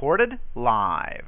[0.00, 1.26] recorded live.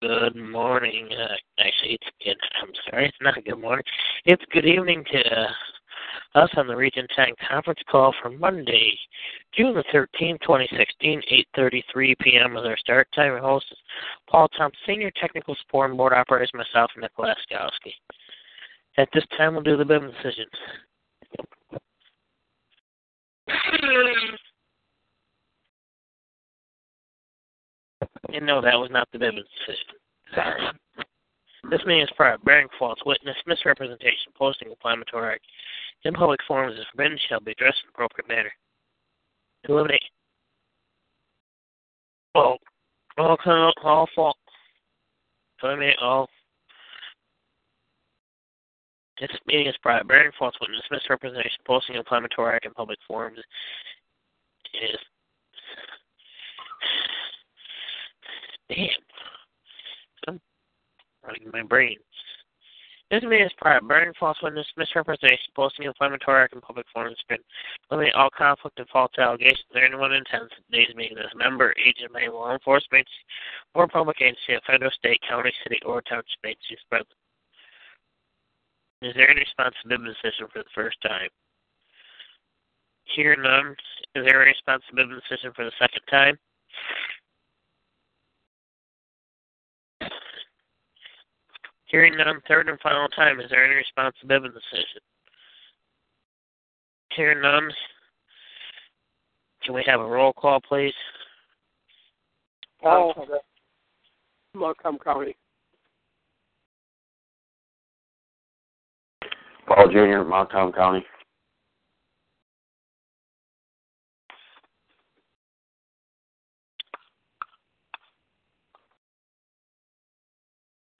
[0.00, 1.06] Good morning.
[1.12, 2.36] Uh, actually, it's good.
[2.62, 3.84] I'm sorry, it's not a good morning.
[4.24, 5.48] It's good evening to uh,
[6.42, 8.98] us on the Region 10 conference call for Monday,
[9.54, 11.20] June the 13th, 2016,
[11.58, 12.54] 8.33 p.m.
[12.54, 13.32] with our start time.
[13.32, 13.76] Our host is
[14.30, 17.92] Paul Thompson, Senior Technical Support and Board Operator, myself, and Nick Laskowski.
[18.96, 20.48] At this time, we'll do the BIM decisions.
[28.32, 30.78] And no, that was not the Bivens decision.
[31.70, 32.44] This meeting is private.
[32.44, 35.38] Bearing false witness, misrepresentation, posting inflammatory
[36.04, 38.52] in public forums is forbidden shall be addressed in appropriate manner.
[39.66, 40.02] To eliminate
[42.34, 42.58] all
[43.16, 44.36] all all, all fault.
[45.62, 46.28] Eliminate all
[49.20, 50.06] this meeting is private.
[50.06, 53.38] Bearing false witness, misrepresentation, posting inflammatory in public forums
[54.74, 54.98] is
[58.68, 58.88] Damn.
[60.26, 60.40] I'm
[61.24, 61.96] running my brain.
[63.10, 63.88] This is private.
[63.88, 67.38] Burning false witness, misrepresentation, posting inflammatory in public forums, been
[67.90, 69.64] eliminate all conflict and false allegations.
[69.72, 73.08] There anyone intends today's meeting as a member, agent, may law enforcement,
[73.74, 77.08] or public agency of federal, state, county, city, or township agency is present.
[79.00, 81.30] Is there any responsibility decision for the first time?
[83.16, 83.74] Here none.
[84.16, 86.38] Is there any responsibility decision for the second time?
[91.88, 95.00] Hearing none, third and final time, is there any response to responsibility decision?
[97.16, 97.70] Hearing none,
[99.64, 100.92] can we have a roll call, please?
[102.82, 103.14] Paul,
[104.54, 105.36] Montcalm County.
[109.66, 111.04] Paul Jr., Montcalm County.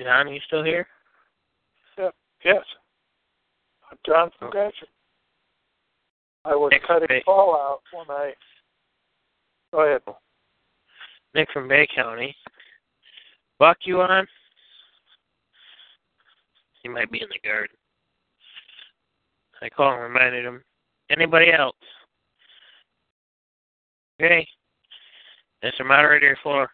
[0.01, 0.87] John, are you still here?
[1.99, 2.11] Yeah,
[2.45, 2.63] yes.
[3.91, 4.59] I'm John from Okay.
[4.59, 4.89] Gatcher.
[6.45, 7.23] I was Nick cutting Bay.
[7.25, 8.33] Paul out when I.
[9.73, 10.03] Go ahead.
[11.35, 12.35] Nick from Bay County.
[13.59, 14.27] Buck, you on?
[16.83, 17.77] He might be in the garden.
[19.61, 20.63] I called and reminded him.
[21.11, 21.75] Anybody else?
[24.23, 24.47] Okay.
[25.65, 25.85] Mr.
[25.85, 26.71] Moderator, floor.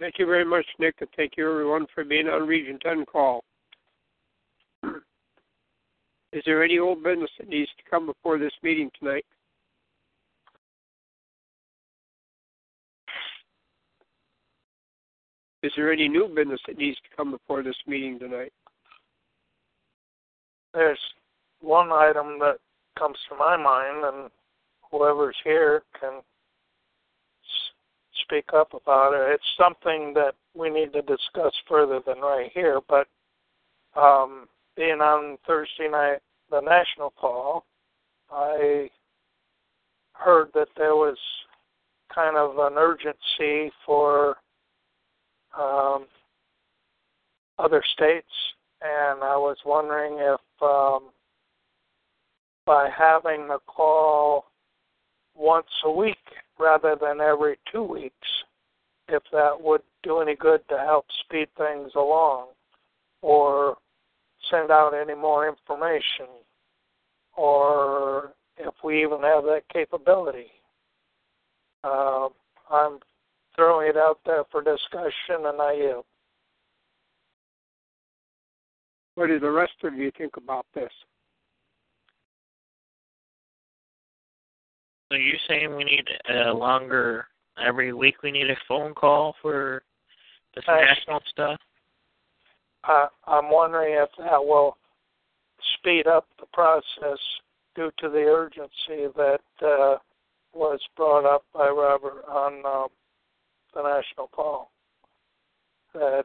[0.00, 3.44] Thank you very much, Nick, and thank you everyone for being on Region 10 call.
[6.32, 9.24] Is there any old business that needs to come before this meeting tonight?
[15.62, 18.52] Is there any new business that needs to come before this meeting tonight?
[20.74, 20.98] there's
[21.60, 22.56] one item that
[22.98, 24.30] comes to my mind, and
[24.90, 26.20] whoever's here can
[28.22, 29.34] speak up about it.
[29.34, 33.06] It's something that we need to discuss further than right here, but
[33.96, 36.18] um, being on Thursday night,
[36.50, 37.64] the national call,
[38.30, 38.90] I
[40.12, 41.16] heard that there was
[42.14, 44.36] kind of an urgency for
[45.58, 46.06] um,
[47.58, 48.26] other states,
[48.82, 51.10] and I was wondering if um,
[52.66, 54.46] by having the call
[55.34, 56.16] once a week
[56.58, 58.28] rather than every two weeks,
[59.08, 62.48] if that would do any good to help speed things along
[63.22, 63.76] or
[64.50, 66.26] send out any more information
[67.36, 70.46] or if we even have that capability.
[71.82, 72.28] Uh,
[72.70, 72.98] I'm
[73.56, 76.04] throwing it out there for discussion and I yield.
[79.14, 80.90] What do the rest of you think about this?
[85.14, 87.28] So you're saying we need a longer
[87.64, 89.84] every week we need a phone call for
[90.56, 90.88] this Thanks.
[90.88, 91.60] national stuff?
[92.82, 94.76] I, I'm wondering if that will
[95.78, 97.20] speed up the process
[97.76, 99.98] due to the urgency that uh,
[100.52, 102.88] was brought up by Robert on um,
[103.72, 104.72] the national call.
[105.92, 106.24] That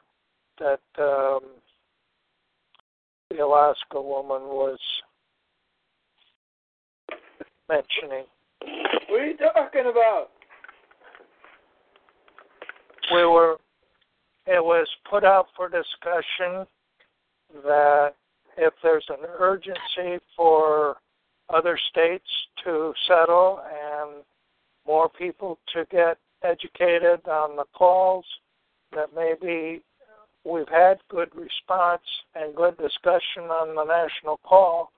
[0.57, 1.41] that um,
[3.29, 4.79] the Alaska woman was
[7.69, 8.25] mentioning.
[8.61, 10.29] What are you talking about?
[13.11, 13.57] we were
[14.45, 16.65] it was put out for discussion
[17.63, 18.13] that
[18.57, 20.97] if there's an urgency for
[21.49, 22.29] other states
[22.63, 24.23] to settle and
[24.87, 28.25] more people to get educated on the calls
[28.91, 29.81] that maybe
[30.45, 32.01] we've had good response
[32.35, 34.91] and good discussion on the national call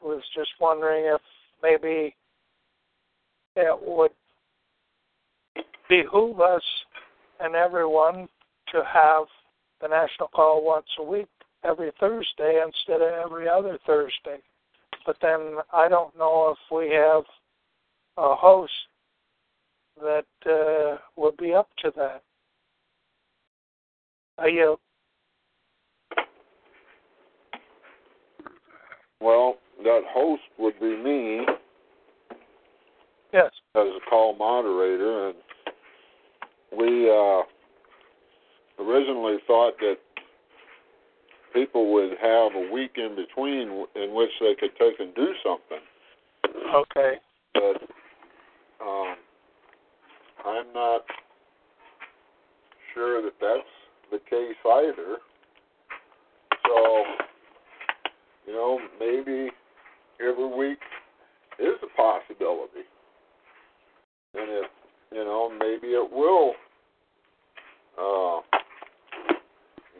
[0.00, 1.20] was just wondering if
[1.62, 2.14] maybe
[3.56, 4.10] it would
[5.88, 6.62] behoove us
[7.40, 8.28] and everyone
[8.72, 9.24] to have
[9.80, 11.28] the national call once a week,
[11.64, 14.38] every Thursday instead of every other Thursday.
[15.06, 17.24] But then I don't know if we have
[18.16, 18.72] a host
[20.00, 22.22] that uh, would be up to that.
[24.38, 24.78] Are you?
[29.20, 31.46] Well, that host would be me
[33.34, 33.50] Yes.
[33.74, 35.36] as a call moderator, and
[36.78, 37.42] we uh,
[38.80, 39.96] originally thought that
[41.52, 45.80] people would have a week in between in which they could take and do something.
[46.76, 47.14] Okay.
[47.54, 47.82] But
[48.80, 49.16] um,
[50.46, 51.02] I'm not
[52.94, 55.16] sure that that's the case either.
[56.68, 57.04] So,
[58.46, 59.50] you know, maybe
[60.20, 60.78] every week
[61.58, 62.86] is a possibility.
[64.36, 64.66] And if,
[65.12, 66.54] you know, maybe it will
[67.98, 68.40] uh,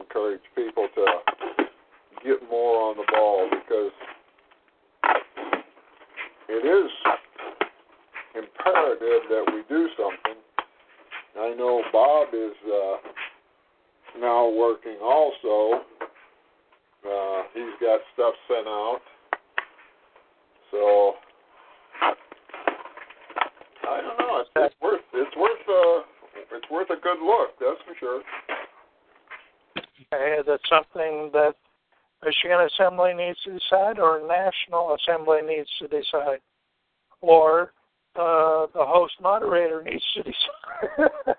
[0.01, 1.07] encourage people to
[2.25, 3.93] get more on the ball because
[6.49, 6.91] it is
[8.35, 10.41] imperative that we do something.
[11.39, 12.97] I know Bob is uh,
[14.21, 15.83] now working also.
[17.05, 19.01] Uh, he's got stuff sent out.
[20.71, 21.15] So
[23.87, 24.41] I don't know.
[24.41, 26.03] It's, it's worth it's worth uh,
[26.57, 27.51] it's worth a good look.
[27.61, 28.23] That's for sure.
[30.13, 31.55] Okay, is it something that
[32.25, 36.41] Michigan Assembly needs to decide, or National Assembly needs to decide,
[37.21, 37.73] or
[38.17, 40.89] uh, the host moderator needs to decide?
[40.99, 41.35] uh,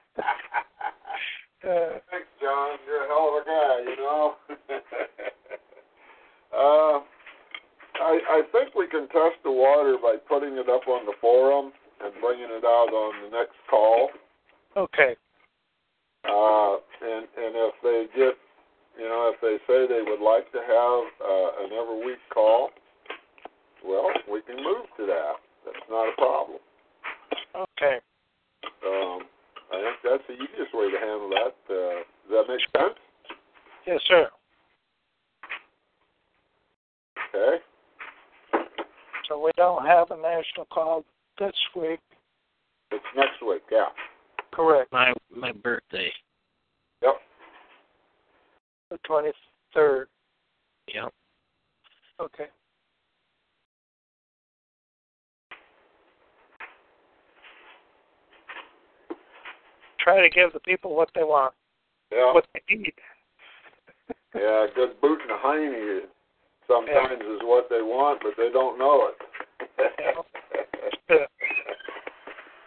[2.11, 2.77] Thanks, John.
[2.85, 4.35] You're a hell of a guy, you know.
[6.53, 6.99] uh,
[7.95, 11.71] I I think we can test the water by putting it up on the forum
[12.03, 14.09] and bringing it out on the next call.
[14.77, 15.15] okay.
[16.27, 18.33] Uh, and and if they get,
[18.97, 22.69] you know, if they say they would like to have uh, an every week call,
[23.85, 25.33] well, we can move to that.
[25.65, 26.59] That's not a problem.
[27.55, 27.99] Okay.
[28.85, 29.21] Um,
[29.71, 31.55] I think that's the easiest way to handle that.
[31.69, 32.97] Uh, does that make sense?
[33.85, 34.29] Yes, sir.
[37.29, 37.57] Okay.
[39.27, 41.03] So we don't have a national call
[41.39, 41.99] this week.
[42.91, 43.63] It's next week.
[43.71, 43.85] Yeah.
[44.53, 44.91] Correct.
[44.91, 46.11] My my birthday.
[49.05, 49.07] Yep.
[49.07, 49.31] The twenty
[49.73, 50.07] third.
[50.93, 51.13] Yep.
[52.21, 52.45] Okay.
[59.99, 61.53] Try to give the people what they want,
[62.11, 62.33] Yeah.
[62.33, 62.93] what they need.
[64.35, 66.01] Yeah, a good boot in the hiney
[66.67, 69.17] sometimes is what they want, but they don't know it.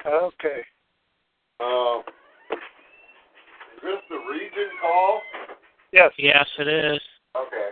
[0.07, 0.63] Okay.
[1.61, 5.21] uh, is this the region call?
[5.93, 6.13] Yes.
[6.19, 7.01] Yes, it is.
[7.37, 7.71] Okay.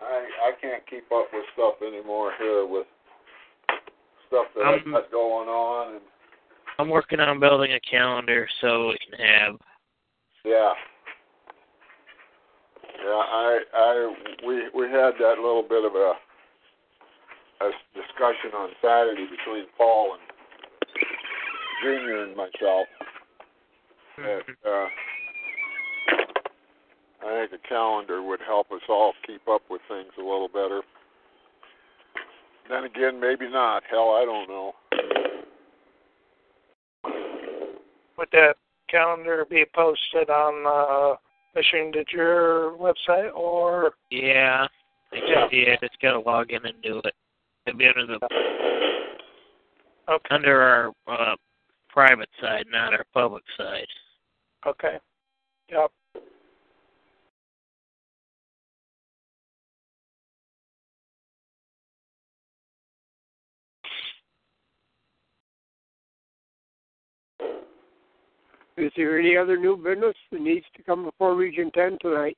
[0.00, 2.86] I I can't keep up with stuff anymore here with
[4.28, 6.02] stuff that I've Um, got going on and
[6.78, 9.56] I'm working on building a calendar so we can have.
[10.44, 10.72] yeah.
[13.02, 14.14] Yeah, I I
[14.46, 16.14] we we had that little bit of a
[17.60, 20.22] a discussion on Saturday between Paul and
[21.82, 22.86] Junior and myself.
[24.18, 24.86] that uh,
[27.24, 30.82] I think a calendar would help us all keep up with things a little better.
[32.68, 33.82] Then again, maybe not.
[33.90, 34.72] Hell, I don't know.
[38.18, 38.56] Would that
[38.90, 41.16] calendar be posted on uh,
[41.54, 44.66] Michigan Did Your website or Yeah,
[45.12, 45.40] I Yeah.
[45.40, 45.78] just did.
[45.82, 47.14] It's got to log in and do it.
[47.66, 48.18] It'll be under the
[50.08, 50.34] okay?
[50.34, 51.36] under our uh,
[51.88, 53.86] private side, not our public side.
[54.66, 54.98] Okay.
[55.70, 55.90] Yep.
[68.76, 72.36] Is there any other new business that needs to come before Region 10 tonight?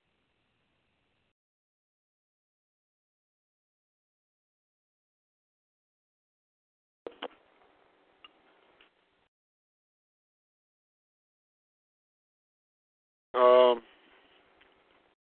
[13.35, 13.83] Um,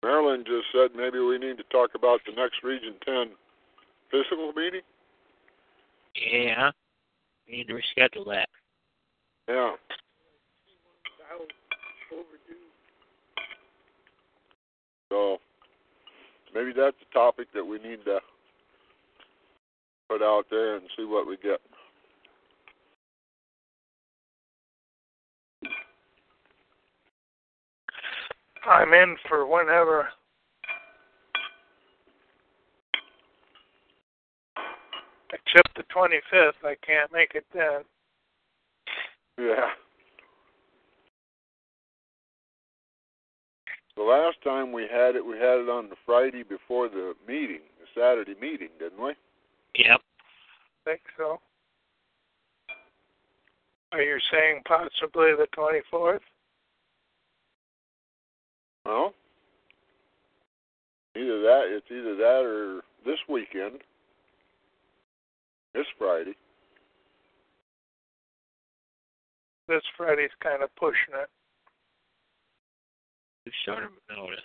[0.02, 3.28] Marilyn just said maybe we need to talk about the next Region 10
[4.10, 4.80] physical meeting.
[6.14, 6.70] Yeah,
[7.46, 8.48] we need to reschedule that.
[9.48, 9.72] Yeah.
[15.16, 15.38] So
[16.54, 18.18] maybe that's a topic that we need to
[20.10, 21.60] put out there and see what we get.
[28.68, 30.08] I'm in for whenever.
[35.32, 37.82] Except the 25th, I can't make it then.
[39.38, 39.70] Yeah.
[43.96, 47.60] The last time we had it, we had it on the Friday before the meeting,
[47.80, 49.14] the Saturday meeting, didn't we?
[49.76, 50.00] Yep.
[50.84, 51.40] think so.
[53.92, 56.20] Are you saying possibly the 24th?
[58.84, 59.14] Well,
[61.16, 63.80] either that, it's either that or this weekend,
[65.74, 66.36] this Friday.
[69.68, 71.28] This Friday's kind of pushing it.
[73.46, 74.40] Too short of a notice.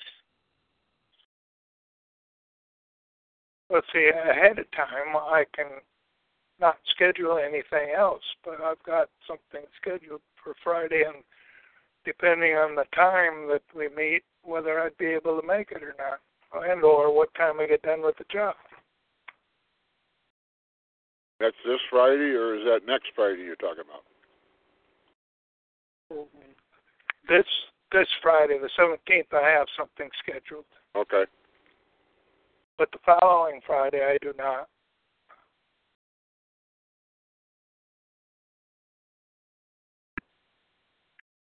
[3.71, 5.81] Let's see, ahead of time, I can
[6.59, 11.23] not schedule anything else, but I've got something scheduled for Friday, and
[12.05, 15.95] depending on the time that we meet, whether I'd be able to make it or
[15.97, 16.19] not,
[16.69, 18.53] and or what time we get done with the job.
[21.39, 24.03] That's this Friday, or is that next Friday you're talking about?
[27.27, 27.45] This
[27.91, 31.25] this Friday, the seventeenth, I have something scheduled, Okay.
[32.77, 34.67] but the following Friday I do not.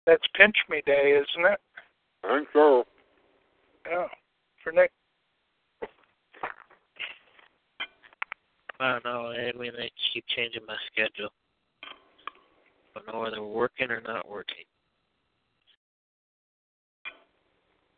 [0.06, 1.60] That's pinch me day, isn't it?
[2.24, 2.84] I think so.
[3.88, 4.08] Yeah,
[4.62, 4.90] for Nick.
[8.80, 9.26] I don't know.
[9.28, 11.30] I mean, they keep changing my schedule.
[12.96, 14.64] I don't know whether we're working or not working.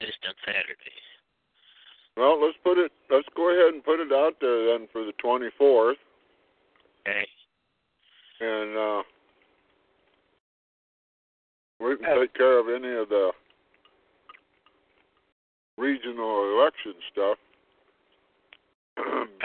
[0.03, 0.99] Just on Saturday.
[2.17, 2.91] Well, let's put it.
[3.09, 5.95] Let's go ahead and put it out there then for the 24th,
[7.07, 7.27] Okay.
[8.41, 9.03] and uh,
[11.79, 13.33] we can Uh, take care of any of the
[15.79, 17.39] regional election stuff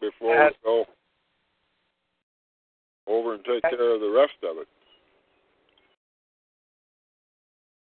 [0.00, 0.86] before uh, we go
[3.06, 4.68] over and take uh, care of the rest of it.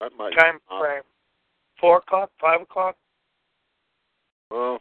[0.00, 1.02] That might Time uh, frame.
[1.80, 2.96] Four o'clock, five o'clock.
[4.50, 4.78] Well,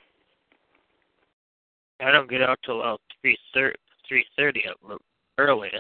[2.02, 3.78] I don't get out till about three thirty.
[4.08, 4.98] Three thirty at the
[5.38, 5.76] earliest.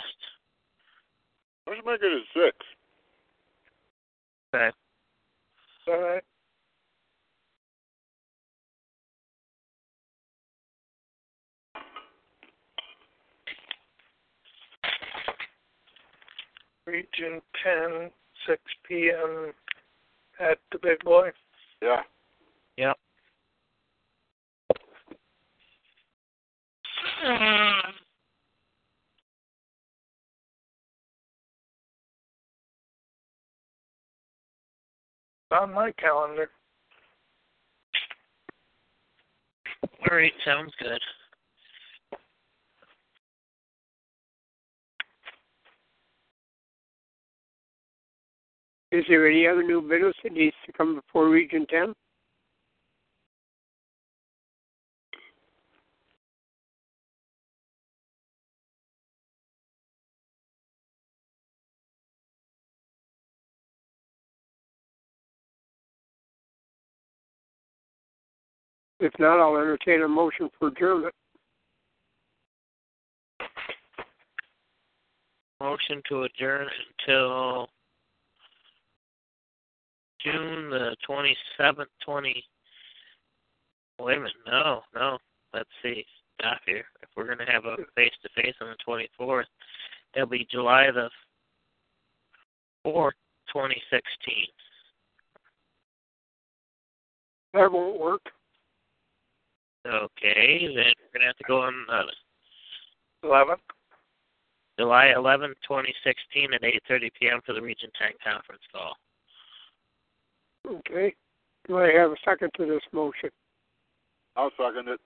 [1.67, 2.57] let's make it at six.
[4.53, 4.69] Okay.
[5.87, 6.23] All right.
[16.89, 18.09] Region 10,
[18.47, 19.53] 6 p.m.
[20.39, 21.29] at the Big Boy.
[21.81, 22.01] Yeah.
[22.77, 22.97] Yep.
[35.51, 36.49] On my calendar.
[39.83, 41.01] All right, sounds good.
[48.91, 51.93] Is there any other new business that needs to come before Region 10?
[69.01, 71.13] If not, I'll entertain a motion for adjournment.
[75.61, 76.67] Motion to adjourn
[77.07, 77.69] until
[80.23, 82.43] June the twenty seventh, twenty.
[83.99, 85.17] Wait a minute, no, no.
[85.53, 86.05] Let's see.
[86.39, 86.85] Stop here.
[87.01, 89.47] If we're gonna have a face to face on the twenty fourth,
[90.15, 91.09] it'll be July the
[92.83, 93.15] fourth,
[93.51, 94.47] twenty sixteen.
[97.53, 98.21] That won't work.
[99.87, 102.03] Okay, then we're gonna have to go on uh,
[103.25, 103.55] 11th.
[104.77, 107.39] July eleventh, twenty sixteen, at eight thirty p.m.
[107.45, 108.95] for the Region Ten conference call.
[110.69, 111.13] Okay.
[111.67, 113.29] Do I have a second to this motion?
[114.35, 114.99] I'll second it.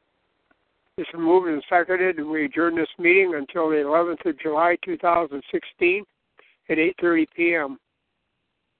[0.97, 4.77] It's been moved and seconded, and we adjourn this meeting until the 11th of July,
[4.85, 6.03] 2016,
[6.69, 7.79] at 8:30 p.m.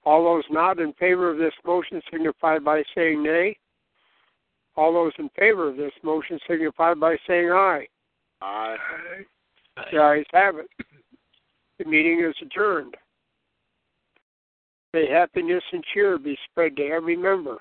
[0.04, 3.56] All those not in favor of this motion signify by saying nay.
[4.76, 7.86] All those in favor of this motion signify by saying aye.
[8.40, 8.76] Aye.
[9.90, 10.68] The ayes have it.
[11.78, 12.96] The meeting is adjourned.
[14.94, 17.56] May happiness and cheer be spread to every member.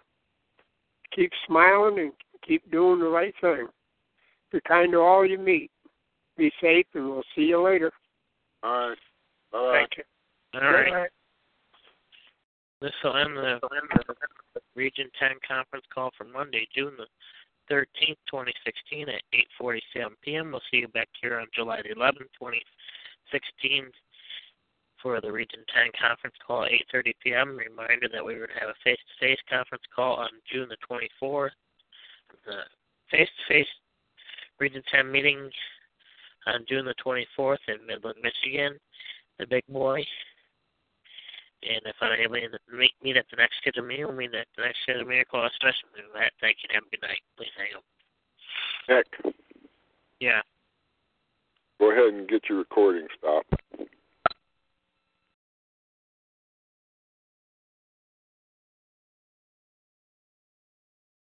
[1.16, 2.12] Keep smiling and
[2.48, 3.68] keep doing the right thing.
[4.52, 5.72] Be kind to all you meet.
[6.38, 7.92] Be safe, and we'll see you later.
[8.62, 8.98] All right.
[9.52, 9.80] Bye.
[9.80, 10.62] Thank you.
[10.62, 11.10] All right.
[12.82, 12.88] Good.
[12.88, 13.60] This will end the
[14.76, 17.08] Region 10 conference call for Monday, June the
[17.74, 19.22] 13th, 2016 at
[19.60, 19.82] 8.47
[20.22, 20.52] p.m.
[20.52, 23.86] We'll see you back here on July the 11th, 2016
[25.04, 27.58] for the Region 10 conference call at 8.30 p.m.
[27.58, 30.78] Reminder that we would have a face-to-face conference call on June the
[31.22, 31.52] 24th.
[32.46, 32.64] The
[33.12, 33.68] face-to-face
[34.60, 35.50] Region 10 meeting
[36.48, 38.80] on June the 24th in Midland, Michigan.
[39.40, 40.04] The big boy.
[41.64, 44.48] And if I'm able to meet, meet at the next scheduled meeting, we'll meet at
[44.56, 45.24] the next scheduled meeting.
[45.30, 46.12] Call special meeting.
[46.40, 47.22] Thank you and have a good night.
[47.38, 47.84] Please hang up.
[48.88, 49.36] Nick,
[50.20, 50.42] Yeah.
[51.80, 53.63] go ahead and get your recording stopped.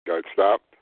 [0.08, 0.77] got stopped